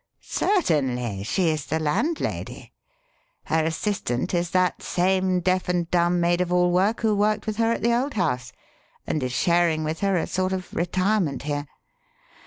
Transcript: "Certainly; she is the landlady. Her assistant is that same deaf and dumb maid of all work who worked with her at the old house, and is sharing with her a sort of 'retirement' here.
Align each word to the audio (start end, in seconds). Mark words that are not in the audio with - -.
"Certainly; 0.23 1.21
she 1.25 1.49
is 1.49 1.67
the 1.67 1.77
landlady. 1.79 2.73
Her 3.43 3.63
assistant 3.65 4.33
is 4.33 4.49
that 4.49 4.81
same 4.81 5.41
deaf 5.41 5.69
and 5.69 5.91
dumb 5.91 6.19
maid 6.19 6.41
of 6.41 6.51
all 6.51 6.71
work 6.71 7.01
who 7.01 7.15
worked 7.15 7.45
with 7.45 7.57
her 7.57 7.71
at 7.71 7.83
the 7.83 7.93
old 7.93 8.15
house, 8.15 8.51
and 9.05 9.21
is 9.21 9.31
sharing 9.31 9.83
with 9.83 9.99
her 9.99 10.17
a 10.17 10.25
sort 10.25 10.53
of 10.53 10.73
'retirement' 10.73 11.43
here. 11.43 11.67